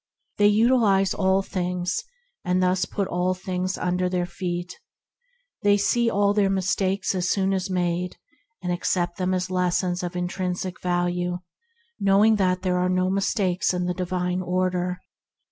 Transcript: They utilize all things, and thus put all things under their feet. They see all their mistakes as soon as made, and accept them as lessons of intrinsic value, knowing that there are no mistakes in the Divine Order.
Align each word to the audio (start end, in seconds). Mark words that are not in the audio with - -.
They 0.39 0.47
utilize 0.47 1.13
all 1.13 1.43
things, 1.43 2.01
and 2.43 2.63
thus 2.63 2.85
put 2.85 3.07
all 3.07 3.35
things 3.35 3.77
under 3.77 4.09
their 4.09 4.25
feet. 4.25 4.79
They 5.61 5.77
see 5.77 6.09
all 6.09 6.33
their 6.33 6.49
mistakes 6.49 7.13
as 7.13 7.29
soon 7.29 7.53
as 7.53 7.69
made, 7.69 8.17
and 8.63 8.73
accept 8.73 9.17
them 9.19 9.31
as 9.31 9.51
lessons 9.51 10.01
of 10.01 10.15
intrinsic 10.15 10.81
value, 10.81 11.37
knowing 11.99 12.37
that 12.37 12.63
there 12.63 12.79
are 12.79 12.89
no 12.89 13.11
mistakes 13.11 13.75
in 13.75 13.85
the 13.85 13.93
Divine 13.93 14.41
Order. 14.41 14.97